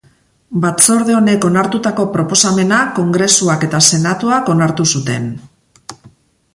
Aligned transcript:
Batzorde 0.61 1.13
honek 1.17 1.45
onartutako 1.49 2.05
proposamena 2.15 2.79
Kongresuak 3.01 3.67
eta 3.69 3.83
Senatuak 3.91 4.53
onartu 4.57 4.91
zuten. 4.97 5.33